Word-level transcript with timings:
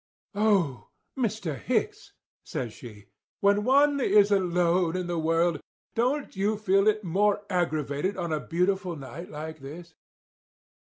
"'Oh, 0.33 0.87
Mr. 1.15 1.59
Hicks,' 1.59 2.13
says 2.43 2.73
she, 2.73 3.05
'when 3.39 3.63
one 3.63 3.99
is 3.99 4.31
alone 4.31 4.97
in 4.97 5.05
the 5.05 5.19
world, 5.19 5.59
don't 5.93 6.31
they 6.33 6.57
feel 6.57 6.87
it 6.87 7.03
more 7.03 7.43
aggravated 7.51 8.17
on 8.17 8.33
a 8.33 8.39
beautiful 8.39 8.95
night 8.95 9.29
like 9.29 9.59
this? 9.59 9.93